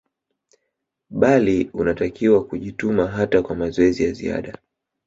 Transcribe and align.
bali 1.09 1.69
unatakiwa 1.73 2.43
kujituma 2.45 3.07
hata 3.07 3.41
kwa 3.41 3.55
mazoezi 3.55 4.03
ya 4.03 4.11
ziada 4.11 4.57